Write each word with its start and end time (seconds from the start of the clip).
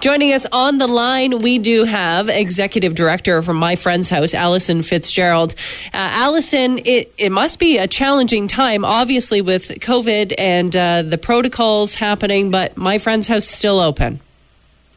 Joining 0.00 0.32
us 0.32 0.46
on 0.50 0.78
the 0.78 0.86
line, 0.86 1.40
we 1.40 1.58
do 1.58 1.84
have 1.84 2.30
Executive 2.30 2.94
Director 2.94 3.42
from 3.42 3.58
My 3.58 3.76
Friend's 3.76 4.08
House, 4.08 4.32
Alison 4.32 4.80
Fitzgerald. 4.82 5.54
Uh, 5.92 6.08
Alison, 6.12 6.78
it, 6.86 7.12
it 7.18 7.30
must 7.30 7.58
be 7.58 7.76
a 7.76 7.86
challenging 7.86 8.48
time, 8.48 8.86
obviously, 8.86 9.42
with 9.42 9.68
COVID 9.68 10.32
and 10.38 10.74
uh, 10.74 11.02
the 11.02 11.18
protocols 11.18 11.94
happening, 11.94 12.50
but 12.50 12.78
My 12.78 12.96
Friend's 12.96 13.28
House 13.28 13.44
is 13.44 13.50
still 13.50 13.78
open. 13.78 14.20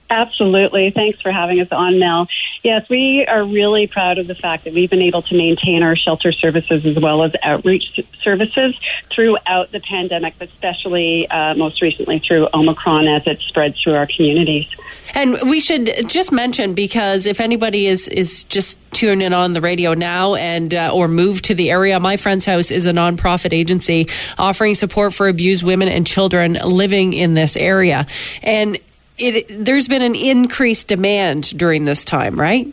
Absolutely. 0.10 0.90
Thanks 0.92 1.20
for 1.20 1.34
having 1.34 1.60
us 1.60 1.72
on, 1.74 2.00
Mel. 2.00 2.30
Yes, 2.64 2.88
we 2.88 3.26
are 3.26 3.44
really 3.44 3.88
proud 3.88 4.18
of 4.20 4.28
the 4.28 4.36
fact 4.36 4.64
that 4.64 4.74
we've 4.74 4.90
been 4.90 5.02
able 5.02 5.22
to 5.24 5.36
maintain 5.36 5.84
our 5.84 5.98
shelter 5.98 6.32
services 6.32 6.86
as 6.86 6.98
well 6.98 7.24
as 7.24 7.36
outreach 7.44 8.00
services 8.22 8.80
throughout 9.10 9.74
the 9.74 9.82
pandemic, 9.82 10.36
but 10.40 10.48
especially 10.48 11.30
uh, 11.30 11.56
most 11.56 11.82
recently 11.82 12.20
through 12.20 12.48
Omicron 12.54 13.10
as 13.10 13.28
it 13.28 13.42
spread 13.42 13.76
through 13.76 13.96
our 13.96 14.08
communities. 14.08 14.74
And 15.14 15.50
we 15.50 15.60
should 15.60 16.08
just 16.08 16.32
mention 16.32 16.74
because 16.74 17.26
if 17.26 17.42
anybody 17.42 17.86
is 17.86 18.08
is 18.08 18.46
just 18.46 18.80
tuning 18.94 19.26
in 19.26 19.34
on 19.34 19.52
the 19.52 19.60
radio 19.60 19.94
now 19.94 20.36
and 20.36 20.74
uh, 20.74 20.92
or 20.94 21.10
move 21.10 21.42
to 21.44 21.56
the 21.56 21.70
area, 21.70 22.00
my 22.00 22.16
friend's 22.16 22.46
house 22.46 22.72
is 22.72 22.86
a 22.86 22.92
nonprofit 22.92 23.52
agency 23.52 24.08
offering 24.38 24.74
support 24.74 25.14
for 25.14 25.28
abused 25.28 25.64
women 25.64 25.90
and 25.90 26.08
children 26.08 26.54
living 26.54 27.12
in 27.12 27.34
this 27.34 27.58
area, 27.58 28.08
and 28.42 28.80
it, 29.24 29.66
there's 29.66 29.88
been 29.88 30.02
an 30.02 30.16
increased 30.16 30.88
demand 30.88 31.58
during 31.58 31.86
this 31.86 32.06
time, 32.06 32.40
right? 32.40 32.68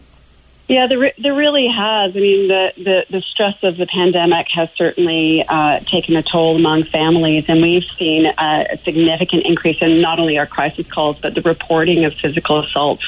Yeah, 0.70 0.86
there, 0.86 1.12
there 1.18 1.34
really 1.34 1.66
has. 1.66 2.16
I 2.16 2.20
mean, 2.20 2.46
the, 2.46 2.72
the, 2.76 3.06
the 3.10 3.22
stress 3.22 3.60
of 3.64 3.76
the 3.76 3.86
pandemic 3.86 4.46
has 4.54 4.68
certainly 4.76 5.44
uh, 5.48 5.80
taken 5.80 6.14
a 6.14 6.22
toll 6.22 6.54
among 6.54 6.84
families, 6.84 7.46
and 7.48 7.60
we've 7.60 7.82
seen 7.82 8.26
a 8.26 8.78
significant 8.84 9.46
increase 9.46 9.82
in 9.82 10.00
not 10.00 10.20
only 10.20 10.38
our 10.38 10.46
crisis 10.46 10.86
calls, 10.86 11.18
but 11.18 11.34
the 11.34 11.42
reporting 11.42 12.04
of 12.04 12.14
physical 12.14 12.60
assaults 12.60 13.04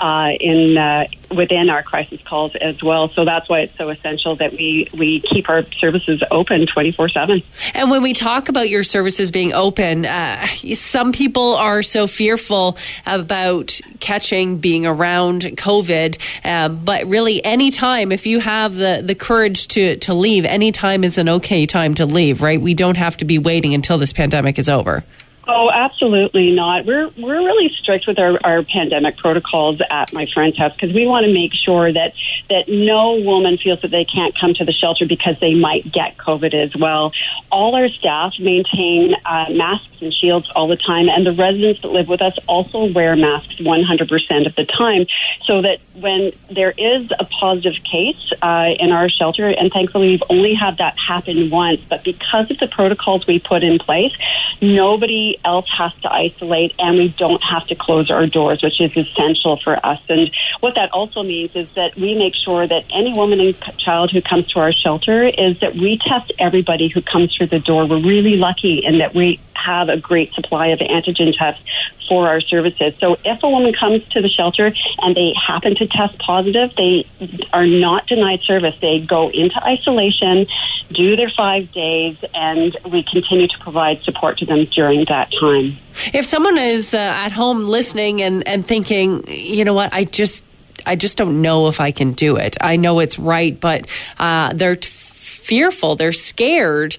uh, 0.00 0.32
in 0.40 0.76
uh, 0.76 1.06
within 1.30 1.70
our 1.70 1.82
crisis 1.82 2.22
calls 2.22 2.54
as 2.56 2.82
well. 2.82 3.08
So 3.08 3.24
that's 3.24 3.48
why 3.48 3.60
it's 3.60 3.76
so 3.76 3.88
essential 3.88 4.36
that 4.36 4.52
we, 4.52 4.88
we 4.96 5.20
keep 5.20 5.48
our 5.48 5.62
services 5.64 6.22
open 6.30 6.66
24 6.66 7.08
7. 7.08 7.42
And 7.74 7.90
when 7.90 8.02
we 8.02 8.12
talk 8.12 8.48
about 8.48 8.68
your 8.68 8.82
services 8.82 9.30
being 9.30 9.52
open, 9.52 10.06
uh, 10.06 10.44
some 10.46 11.12
people 11.12 11.54
are 11.54 11.82
so 11.82 12.06
fearful 12.06 12.76
about 13.06 13.80
catching, 14.00 14.58
being 14.58 14.86
around 14.86 15.42
COVID. 15.42 16.18
Uh, 16.44 16.68
but 16.68 17.06
really, 17.06 17.44
any 17.44 17.70
time, 17.70 18.12
if 18.12 18.26
you 18.26 18.40
have 18.40 18.74
the, 18.74 19.02
the 19.04 19.14
courage 19.14 19.68
to, 19.68 19.96
to 19.96 20.14
leave, 20.14 20.44
any 20.44 20.72
time 20.72 21.04
is 21.04 21.18
an 21.18 21.28
okay 21.28 21.66
time 21.66 21.94
to 21.94 22.06
leave, 22.06 22.42
right? 22.42 22.60
We 22.60 22.74
don't 22.74 22.96
have 22.96 23.16
to 23.18 23.24
be 23.24 23.38
waiting 23.38 23.74
until 23.74 23.98
this 23.98 24.12
pandemic 24.12 24.58
is 24.58 24.68
over. 24.68 25.04
Oh, 25.46 25.70
absolutely 25.70 26.52
not. 26.52 26.86
We're 26.86 27.08
we're 27.18 27.44
really 27.44 27.68
strict 27.68 28.06
with 28.06 28.18
our, 28.18 28.38
our 28.42 28.62
pandemic 28.62 29.18
protocols 29.18 29.80
at 29.90 30.12
my 30.12 30.26
friend's 30.26 30.56
house 30.56 30.72
because 30.72 30.94
we 30.94 31.06
want 31.06 31.26
to 31.26 31.32
make 31.32 31.52
sure 31.52 31.92
that 31.92 32.14
that 32.48 32.68
no 32.68 33.20
woman 33.20 33.58
feels 33.58 33.82
that 33.82 33.90
they 33.90 34.06
can't 34.06 34.34
come 34.38 34.54
to 34.54 34.64
the 34.64 34.72
shelter 34.72 35.04
because 35.06 35.38
they 35.40 35.54
might 35.54 35.90
get 35.92 36.16
COVID 36.16 36.54
as 36.54 36.74
well. 36.74 37.12
All 37.50 37.74
our 37.74 37.88
staff 37.88 38.38
maintain 38.38 39.14
uh, 39.24 39.46
masks 39.50 40.00
and 40.00 40.14
shields 40.14 40.50
all 40.54 40.66
the 40.66 40.76
time, 40.76 41.08
and 41.08 41.26
the 41.26 41.32
residents 41.32 41.82
that 41.82 41.88
live 41.88 42.08
with 42.08 42.22
us 42.22 42.38
also 42.46 42.90
wear 42.92 43.14
masks 43.16 43.56
100% 43.56 44.46
of 44.46 44.54
the 44.54 44.64
time, 44.64 45.06
so 45.44 45.62
that 45.62 45.80
when 45.94 46.32
there 46.50 46.72
is 46.76 47.10
a 47.18 47.24
positive 47.24 47.82
case 47.84 48.32
uh, 48.42 48.70
in 48.78 48.92
our 48.92 49.08
shelter, 49.08 49.48
and 49.48 49.72
thankfully 49.72 50.08
we've 50.08 50.22
only 50.30 50.54
had 50.54 50.78
that 50.78 50.96
happen 50.98 51.50
once, 51.50 51.80
but 51.88 52.02
because 52.04 52.50
of 52.50 52.58
the 52.58 52.68
protocols 52.68 53.26
we 53.26 53.38
put 53.38 53.62
in 53.62 53.78
place, 53.78 54.16
nobody 54.60 55.38
else 55.44 55.68
has 55.76 55.94
to 56.00 56.12
isolate 56.12 56.74
and 56.78 56.96
we 56.98 57.08
don't 57.08 57.42
have 57.42 57.66
to 57.68 57.74
close 57.74 58.10
our 58.10 58.26
doors, 58.26 58.62
which 58.62 58.80
is 58.80 58.96
essential 58.96 59.56
for 59.56 59.84
us. 59.84 60.00
And 60.08 60.30
what 60.60 60.74
that 60.74 60.92
also 60.92 61.22
means 61.22 61.54
is 61.56 61.70
that 61.74 61.96
we 61.96 62.14
make 62.14 62.34
sure 62.34 62.66
that 62.66 62.84
any 62.92 63.12
woman 63.14 63.40
and 63.40 63.60
child 63.78 64.10
who 64.10 64.20
comes 64.20 64.46
to 64.48 64.60
our 64.60 64.72
shelter 64.72 65.22
is 65.24 65.60
that 65.60 65.74
we 65.74 65.98
test 65.98 66.32
everybody 66.38 66.88
who 66.88 67.02
comes 67.02 67.34
through 67.34 67.48
the 67.48 67.60
door. 67.60 67.86
We're 67.86 67.98
really 67.98 68.36
lucky 68.36 68.78
in 68.84 68.98
that 68.98 69.14
we 69.14 69.40
have 69.54 69.88
a 69.88 69.96
great 69.96 70.32
supply 70.34 70.68
of 70.68 70.78
antigen 70.80 71.36
tests 71.36 71.62
for 72.08 72.28
our 72.28 72.40
services. 72.40 72.94
So 72.98 73.16
if 73.24 73.42
a 73.42 73.48
woman 73.48 73.72
comes 73.72 74.06
to 74.08 74.20
the 74.20 74.28
shelter 74.28 74.72
and 75.02 75.14
they 75.14 75.34
happen 75.46 75.74
to 75.76 75.86
test 75.86 76.18
positive, 76.18 76.74
they 76.76 77.06
are 77.52 77.66
not 77.66 78.06
denied 78.06 78.40
service. 78.42 78.78
They 78.80 79.00
go 79.00 79.30
into 79.30 79.62
isolation, 79.64 80.46
do 80.94 81.16
their 81.16 81.30
five 81.30 81.70
days, 81.72 82.22
and 82.34 82.76
we 82.90 83.02
continue 83.02 83.48
to 83.48 83.58
provide 83.58 84.02
support 84.02 84.38
to 84.38 84.46
them 84.46 84.64
during 84.64 85.04
that 85.06 85.32
time. 85.40 85.76
If 86.12 86.24
someone 86.24 86.58
is 86.58 86.94
uh, 86.94 86.98
at 86.98 87.32
home 87.32 87.66
listening 87.66 88.22
and, 88.22 88.46
and 88.48 88.66
thinking, 88.66 89.24
you 89.28 89.64
know 89.64 89.74
what, 89.74 89.94
I 89.94 90.04
just 90.04 90.44
I 90.86 90.96
just 90.96 91.18
don't 91.18 91.42
know 91.42 91.68
if 91.68 91.80
I 91.80 91.92
can 91.92 92.12
do 92.12 92.36
it. 92.36 92.56
I 92.60 92.76
know 92.76 93.00
it's 93.00 93.18
right, 93.18 93.58
but 93.58 93.86
uh, 94.18 94.52
they're 94.52 94.76
t- 94.76 94.88
fearful, 94.88 95.96
they're 95.96 96.12
scared. 96.12 96.96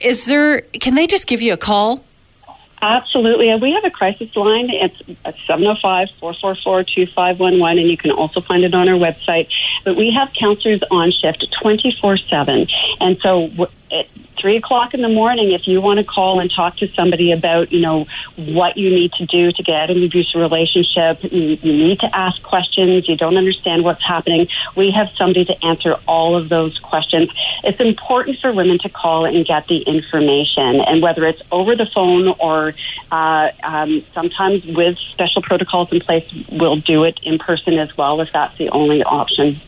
Is 0.00 0.26
there? 0.26 0.60
Can 0.60 0.94
they 0.94 1.06
just 1.06 1.26
give 1.26 1.42
you 1.42 1.52
a 1.52 1.56
call? 1.56 2.04
Absolutely. 2.80 3.52
We 3.56 3.72
have 3.72 3.84
a 3.84 3.90
crisis 3.90 4.34
line. 4.36 4.68
It's 4.70 4.98
705 5.46 6.10
444 6.12 6.84
2511, 6.84 7.78
and 7.78 7.90
you 7.90 7.96
can 7.96 8.12
also 8.12 8.40
find 8.40 8.62
it 8.62 8.72
on 8.74 8.88
our 8.88 8.94
website. 8.94 9.48
But 9.84 9.96
we 9.96 10.12
have 10.12 10.32
counselors 10.32 10.82
on 10.90 11.10
shift 11.10 11.44
24 11.60 12.18
7. 12.18 12.66
And 13.00 13.18
so 13.18 13.50
at 13.90 14.08
three 14.38 14.56
o'clock 14.56 14.94
in 14.94 15.02
the 15.02 15.08
morning, 15.08 15.52
if 15.52 15.66
you 15.66 15.80
want 15.80 15.98
to 15.98 16.04
call 16.04 16.40
and 16.40 16.50
talk 16.50 16.76
to 16.76 16.88
somebody 16.88 17.32
about, 17.32 17.72
you 17.72 17.80
know, 17.80 18.06
what 18.36 18.76
you 18.76 18.90
need 18.90 19.12
to 19.14 19.26
do 19.26 19.50
to 19.50 19.62
get 19.62 19.74
out 19.76 19.90
of 19.90 19.96
an 19.96 20.04
abusive 20.04 20.40
relationship, 20.40 21.22
you, 21.24 21.58
you 21.60 21.72
need 21.72 22.00
to 22.00 22.16
ask 22.16 22.42
questions. 22.42 23.08
You 23.08 23.16
don't 23.16 23.36
understand 23.36 23.84
what's 23.84 24.02
happening. 24.02 24.48
We 24.76 24.90
have 24.92 25.10
somebody 25.10 25.44
to 25.46 25.64
answer 25.64 25.96
all 26.06 26.36
of 26.36 26.48
those 26.48 26.78
questions. 26.78 27.30
It's 27.64 27.80
important 27.80 28.38
for 28.38 28.52
women 28.52 28.78
to 28.80 28.88
call 28.88 29.24
and 29.24 29.44
get 29.44 29.66
the 29.66 29.78
information, 29.82 30.80
and 30.80 31.02
whether 31.02 31.26
it's 31.26 31.42
over 31.50 31.74
the 31.74 31.86
phone 31.86 32.28
or 32.38 32.74
uh, 33.10 33.50
um, 33.62 34.02
sometimes 34.12 34.64
with 34.64 34.98
special 34.98 35.42
protocols 35.42 35.92
in 35.92 36.00
place, 36.00 36.26
we'll 36.50 36.76
do 36.76 37.04
it 37.04 37.18
in 37.22 37.38
person 37.38 37.74
as 37.78 37.96
well 37.96 38.20
if 38.20 38.32
that's 38.32 38.56
the 38.58 38.68
only 38.70 39.02
option. 39.02 39.60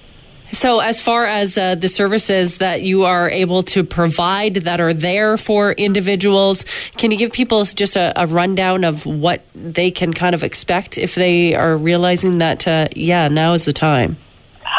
So, 0.53 0.81
as 0.81 1.00
far 1.00 1.27
as 1.27 1.56
uh, 1.56 1.77
the 1.77 1.88
services 1.88 2.59
that 2.59 2.83
you 2.83 3.05
are 3.05 3.31
able 3.31 3.62
to 3.65 3.84
provide 3.84 4.55
that 4.55 4.81
are 4.81 4.93
there 4.93 5.37
for 5.37 5.72
individuals, 5.72 6.65
can 6.97 7.11
you 7.11 7.19
give 7.19 7.33
people 7.33 7.65
just 7.65 7.97
a, 7.97 8.12
a 8.21 8.27
rundown 8.27 8.84
of 8.84 9.06
what 9.06 9.44
they 9.55 9.91
can 9.91 10.12
kind 10.12 10.34
of 10.34 10.43
expect 10.43 10.99
if 10.99 11.15
they 11.15 11.55
are 11.55 11.77
realizing 11.77 12.39
that, 12.39 12.66
uh, 12.66 12.89
yeah, 12.97 13.28
now 13.28 13.53
is 13.53 13.65
the 13.65 13.72
time? 13.72 14.16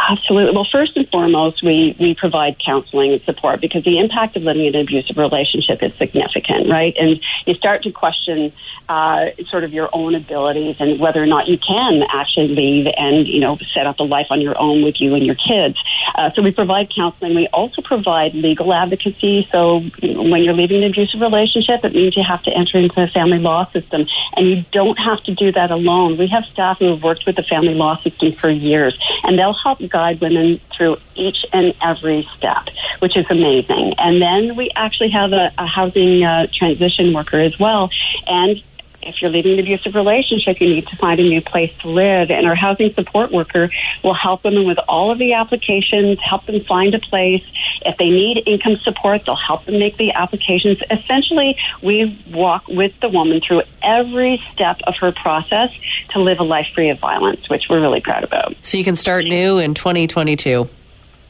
Absolutely. 0.10 0.54
Well, 0.54 0.66
first 0.66 0.98
and 0.98 1.08
foremost, 1.10 1.62
we, 1.62 1.96
we 2.00 2.16
provide 2.16 2.58
counseling 2.60 3.14
and 3.14 3.22
support 3.22 3.62
because 3.62 3.84
the 3.84 4.00
impact 4.00 4.36
of 4.36 4.44
living 4.44 4.66
in 4.66 4.76
an 4.76 4.82
abusive 4.82 5.18
relationship 5.18 5.84
is 5.84 5.94
significant, 5.96 6.70
right? 6.70 6.96
And 7.00 7.20
you 7.46 7.54
start 7.54 7.84
to 7.84 7.92
question 7.92 8.52
uh, 8.90 9.32
sort 9.48 9.64
of 9.64 9.74
your 9.74 9.90
own 9.94 10.16
abilities 10.16 10.78
and 10.80 11.00
whether 11.00 11.22
or 11.22 11.28
not 11.28 11.48
you 11.48 11.58
can 11.58 12.04
actually 12.12 12.50
leave 12.50 12.88
and, 12.98 13.28
you 13.28 13.40
know, 13.40 13.58
set 13.58 13.86
up 13.86 14.00
a 14.00 14.04
life 14.04 14.28
on 14.32 14.42
your 14.42 14.58
own 14.60 14.84
with 14.84 15.00
you 15.00 15.14
and 15.14 15.26
your 15.26 15.36
kids. 15.36 15.78
Uh, 16.16 16.32
so 16.32 16.42
we 16.42 16.52
provide 16.52 16.94
counseling. 16.94 17.36
We 17.36 17.48
also 17.48 17.82
provide 17.82 18.34
legal 18.34 18.74
advocacy. 18.74 19.48
So 19.52 19.82
when 20.02 20.44
you're 20.44 20.54
leaving 20.54 20.84
an 20.84 20.90
abusive 20.90 21.22
relationship, 21.22 21.84
it 21.84 21.94
means 21.94 22.16
you 22.16 22.24
have 22.24 22.44
to 22.44 22.52
enter 22.52 22.78
into 22.78 22.96
the 22.96 23.08
family 23.08 23.40
law 23.40 23.66
system. 23.66 24.08
And 24.36 24.48
you 24.48 24.66
don't 24.72 24.98
have 25.00 25.24
to 25.24 25.34
do 25.34 25.52
that 25.52 25.72
alone. 25.72 26.18
We 26.18 26.28
have 26.28 26.46
staff 26.46 26.80
who 26.80 26.90
have 26.90 27.04
worked 27.04 27.26
with 27.26 27.36
the 27.36 27.44
family 27.44 27.74
law 27.74 27.98
system 27.98 28.32
for 28.34 28.50
years, 28.50 29.00
and 29.24 29.38
they'll 29.38 29.54
help 29.54 29.80
guide 29.90 30.22
women 30.22 30.60
through 30.72 30.98
each 31.16 31.46
and 31.54 31.74
every 31.82 32.28
step, 32.36 32.70
which 33.00 33.16
is 33.18 33.26
amazing. 33.30 33.94
And 33.98 34.22
then 34.22 34.56
we 34.56 34.72
actually 34.76 35.10
have 35.10 35.34
a, 35.34 35.52
a 35.58 35.66
housing 35.66 36.24
uh, 36.24 36.48
transition 36.54 37.14
worker 37.14 37.40
as 37.40 37.58
well. 37.60 37.90
And 38.28 38.62
if 39.04 39.22
you're 39.22 39.32
leaving 39.32 39.54
an 39.54 39.60
abusive 39.60 39.96
relationship, 39.96 40.62
you 40.62 40.68
need 40.68 40.88
to 40.88 40.96
find 40.96 41.20
a 41.20 41.24
new 41.24 41.42
place 41.42 41.76
to 41.80 41.90
live. 41.90 42.32
And 42.32 42.48
our 42.48 42.56
housing 42.56 42.94
support 42.94 43.32
worker 43.32 43.70
will 44.04 44.14
help 44.14 44.44
women 44.44 44.66
with 44.66 44.80
all 44.88 45.12
of 45.12 45.18
the 45.18 45.34
applications, 45.34 46.20
help 46.20 46.46
them 46.46 46.60
find 46.62 46.94
a 46.94 47.00
place. 47.00 47.46
If 47.86 47.98
they 47.98 48.10
need 48.10 48.44
income 48.46 48.78
support, 48.78 49.26
they'll 49.26 49.36
help 49.36 49.66
them 49.66 49.80
make 49.80 49.98
the 49.98 50.12
applications. 50.12 50.82
Essentially, 50.90 51.58
we 51.82 52.18
walk 52.32 52.68
with 52.68 53.00
the 53.00 53.10
woman 53.10 53.42
through 53.42 53.64
every 53.82 54.38
step 54.52 54.80
of 54.86 54.98
her 54.98 55.12
process 55.12 55.74
to 56.10 56.20
live 56.20 56.40
a 56.40 56.44
life 56.44 56.68
free 56.74 56.90
of 56.90 57.00
violence, 57.00 57.50
which 57.50 57.70
we're 57.70 57.82
really 57.82 58.02
proud 58.02 58.24
about. 58.24 58.56
So 58.62 58.78
you 58.78 58.84
can 58.84 58.96
start 58.96 59.26
new 59.26 59.58
in 59.58 59.74
2022. 59.74 60.70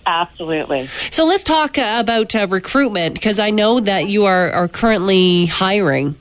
Absolutely. 0.05 0.87
So 1.11 1.25
let's 1.25 1.43
talk 1.43 1.77
about 1.77 2.35
uh, 2.35 2.47
recruitment 2.49 3.13
because 3.13 3.39
I 3.39 3.51
know 3.51 3.79
that 3.79 4.07
you 4.07 4.25
are, 4.25 4.51
are 4.51 4.67
currently 4.67 5.45
hiring. 5.45 6.15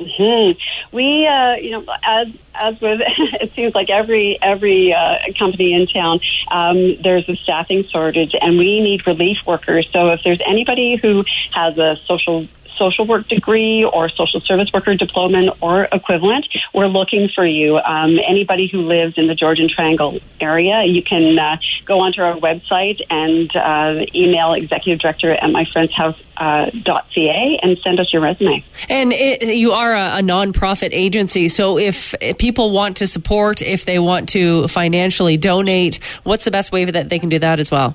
Mm-hmm. 0.00 0.96
We, 0.96 1.26
uh, 1.26 1.54
you 1.54 1.70
know, 1.70 1.84
as 2.04 2.28
as 2.54 2.80
with 2.80 3.00
it 3.06 3.52
seems 3.52 3.74
like 3.74 3.90
every 3.90 4.38
every 4.42 4.92
uh, 4.92 5.18
company 5.38 5.72
in 5.72 5.86
town, 5.86 6.20
um, 6.50 6.96
there's 7.00 7.28
a 7.28 7.36
staffing 7.36 7.84
shortage, 7.84 8.34
and 8.40 8.58
we 8.58 8.80
need 8.80 9.06
relief 9.06 9.46
workers. 9.46 9.88
So 9.90 10.10
if 10.10 10.22
there's 10.24 10.40
anybody 10.46 10.96
who 10.96 11.24
has 11.52 11.78
a 11.78 11.96
social 11.96 12.46
social 12.76 13.06
work 13.06 13.28
degree 13.28 13.84
or 13.84 14.08
social 14.08 14.40
service 14.40 14.72
worker 14.72 14.94
diploma 14.94 15.54
or 15.60 15.84
equivalent, 15.92 16.46
we're 16.72 16.86
looking 16.86 17.28
for 17.28 17.46
you. 17.46 17.78
Um, 17.78 18.18
anybody 18.26 18.66
who 18.66 18.82
lives 18.82 19.16
in 19.16 19.26
the 19.26 19.34
Georgian 19.34 19.68
Triangle 19.68 20.18
area, 20.40 20.84
you 20.84 21.02
can 21.02 21.38
uh, 21.38 21.56
go 21.84 22.00
onto 22.00 22.22
our 22.22 22.34
website 22.34 23.00
and 23.10 23.54
uh, 23.56 24.04
email 24.14 24.54
executive 24.54 25.00
director 25.00 25.32
at 25.32 25.50
myfriendshouse.ca 25.50 26.16
uh, 26.36 27.58
and 27.62 27.78
send 27.78 28.00
us 28.00 28.12
your 28.12 28.22
resume. 28.22 28.64
And 28.88 29.12
it, 29.12 29.42
you 29.56 29.72
are 29.72 29.94
a, 29.94 30.18
a 30.18 30.20
nonprofit 30.20 30.90
agency, 30.92 31.48
so 31.48 31.78
if, 31.78 32.14
if 32.20 32.38
people 32.38 32.70
want 32.70 32.98
to 32.98 33.06
support, 33.06 33.62
if 33.62 33.84
they 33.84 33.98
want 33.98 34.30
to 34.30 34.68
financially 34.68 35.36
donate, 35.36 35.96
what's 36.22 36.44
the 36.44 36.50
best 36.50 36.72
way 36.72 36.84
that 36.84 37.08
they 37.08 37.18
can 37.18 37.28
do 37.28 37.38
that 37.38 37.60
as 37.60 37.70
well? 37.70 37.94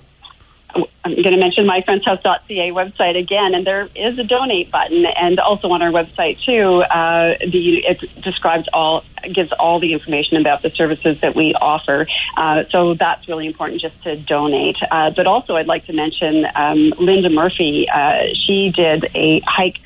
I'm 0.76 1.16
going 1.16 1.32
to 1.32 1.38
mention 1.38 1.66
myfriendshouse.ca 1.66 2.72
website 2.72 3.18
again, 3.18 3.56
and 3.56 3.66
there 3.66 3.90
is 3.96 4.20
a 4.20 4.24
donate 4.24 4.70
button, 4.70 5.06
and 5.06 5.40
also 5.40 5.70
on 5.72 5.82
our 5.82 5.90
website 5.90 6.40
too. 6.40 6.84
Uh, 6.84 7.36
the 7.40 7.78
it 7.86 8.22
describes 8.22 8.68
all, 8.74 9.04
gives 9.32 9.52
all 9.54 9.80
the 9.80 9.94
information 9.94 10.38
about 10.38 10.62
the 10.62 10.70
services 10.70 11.22
that 11.22 11.36
we 11.36 11.54
offer. 11.56 12.06
Uh, 12.38 12.64
so 12.70 12.94
that's 12.94 13.28
really 13.28 13.48
important, 13.48 13.82
just 13.82 14.02
to 14.04 14.18
donate. 14.18 14.78
Uh, 14.92 15.10
but 15.10 15.26
also, 15.26 15.56
I'd 15.56 15.68
like 15.68 15.86
to 15.86 15.94
mention 15.94 16.46
um, 16.56 16.94
Linda 17.00 17.30
Murphy. 17.30 17.88
Uh, 17.90 18.28
she 18.34 18.70
did 18.70 19.10
a 19.16 19.40
hike 19.42 19.80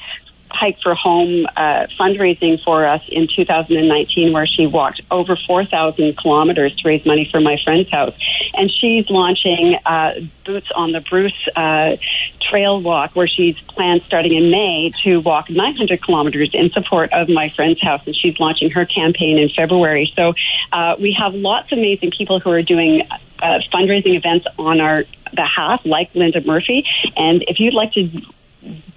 Hike 0.53 0.79
for 0.81 0.95
Home 0.95 1.45
uh, 1.57 1.87
fundraising 1.99 2.61
for 2.61 2.85
us 2.85 3.03
in 3.09 3.27
2019, 3.27 4.31
where 4.31 4.45
she 4.45 4.67
walked 4.67 5.01
over 5.09 5.35
4,000 5.35 6.15
kilometers 6.15 6.75
to 6.77 6.87
raise 6.87 7.05
money 7.05 7.25
for 7.25 7.41
my 7.41 7.57
friend's 7.57 7.89
house. 7.89 8.15
And 8.53 8.71
she's 8.71 9.09
launching 9.09 9.77
uh, 9.85 10.21
Boots 10.45 10.71
on 10.75 10.91
the 10.91 11.01
Bruce 11.01 11.47
uh, 11.55 11.97
trail 12.41 12.79
walk, 12.81 13.15
where 13.15 13.27
she's 13.27 13.59
planned 13.61 14.03
starting 14.03 14.33
in 14.33 14.51
May 14.51 14.91
to 15.03 15.19
walk 15.21 15.49
900 15.49 16.01
kilometers 16.01 16.51
in 16.53 16.69
support 16.69 17.11
of 17.11 17.29
my 17.29 17.49
friend's 17.49 17.81
house. 17.81 18.05
And 18.05 18.15
she's 18.15 18.39
launching 18.39 18.69
her 18.71 18.85
campaign 18.85 19.37
in 19.39 19.49
February. 19.49 20.11
So 20.15 20.33
uh, 20.71 20.95
we 20.99 21.13
have 21.13 21.33
lots 21.33 21.71
of 21.71 21.79
amazing 21.79 22.11
people 22.11 22.39
who 22.39 22.51
are 22.51 22.61
doing 22.61 23.01
uh, 23.41 23.59
fundraising 23.73 24.15
events 24.15 24.45
on 24.57 24.79
our 24.79 25.03
behalf, 25.33 25.85
like 25.85 26.13
Linda 26.13 26.41
Murphy. 26.41 26.85
And 27.17 27.43
if 27.47 27.59
you'd 27.59 27.73
like 27.73 27.93
to 27.93 28.09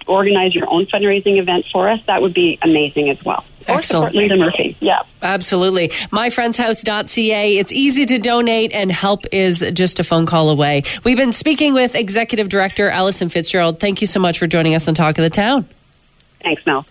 organize 0.07 0.55
your 0.55 0.69
own 0.69 0.85
fundraising 0.85 1.37
event 1.37 1.65
for 1.71 1.89
us, 1.89 2.03
that 2.05 2.21
would 2.21 2.33
be 2.33 2.57
amazing 2.61 3.09
as 3.09 3.23
well. 3.23 3.43
Or 3.67 3.75
Excellent. 3.75 4.15
Linda 4.15 4.37
Murphy. 4.37 4.77
Yeah. 4.79 5.01
Absolutely. 5.21 5.89
MyFriendsHouse.ca. 5.89 7.57
It's 7.57 7.71
easy 7.71 8.05
to 8.05 8.17
donate 8.17 8.73
and 8.73 8.89
help 8.91 9.25
is 9.33 9.65
just 9.73 9.99
a 9.99 10.03
phone 10.05 10.25
call 10.25 10.49
away. 10.49 10.83
We've 11.03 11.17
been 11.17 11.33
speaking 11.33 11.73
with 11.73 11.93
Executive 11.93 12.47
Director 12.47 12.89
Alison 12.89 13.27
Fitzgerald. 13.27 13.79
Thank 13.79 13.99
you 13.99 14.07
so 14.07 14.21
much 14.21 14.39
for 14.39 14.47
joining 14.47 14.73
us 14.73 14.87
on 14.87 14.95
Talk 14.95 15.17
of 15.17 15.23
the 15.23 15.29
Town. 15.29 15.67
Thanks, 16.41 16.65
Mel. 16.65 16.85